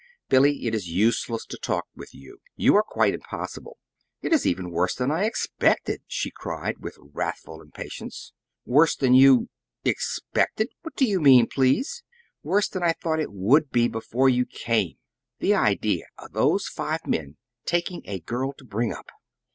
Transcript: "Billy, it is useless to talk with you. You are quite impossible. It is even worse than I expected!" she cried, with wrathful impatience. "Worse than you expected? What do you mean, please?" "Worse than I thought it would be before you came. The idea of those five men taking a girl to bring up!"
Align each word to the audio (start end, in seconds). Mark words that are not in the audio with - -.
"Billy, 0.29 0.65
it 0.65 0.73
is 0.73 0.89
useless 0.89 1.45
to 1.45 1.59
talk 1.59 1.85
with 1.95 2.11
you. 2.11 2.39
You 2.55 2.75
are 2.75 2.81
quite 2.81 3.13
impossible. 3.13 3.77
It 4.23 4.33
is 4.33 4.47
even 4.47 4.71
worse 4.71 4.95
than 4.95 5.11
I 5.11 5.25
expected!" 5.25 6.01
she 6.07 6.31
cried, 6.31 6.79
with 6.79 6.97
wrathful 6.99 7.61
impatience. 7.61 8.33
"Worse 8.65 8.95
than 8.95 9.13
you 9.13 9.49
expected? 9.85 10.69
What 10.81 10.95
do 10.95 11.05
you 11.05 11.21
mean, 11.21 11.45
please?" 11.45 12.01
"Worse 12.41 12.67
than 12.67 12.81
I 12.81 12.93
thought 12.93 13.19
it 13.19 13.31
would 13.31 13.69
be 13.69 13.87
before 13.87 14.27
you 14.27 14.47
came. 14.47 14.97
The 15.37 15.53
idea 15.53 16.05
of 16.17 16.33
those 16.33 16.67
five 16.67 17.05
men 17.05 17.37
taking 17.65 18.01
a 18.05 18.21
girl 18.21 18.53
to 18.53 18.65
bring 18.65 18.91
up!" 18.91 19.11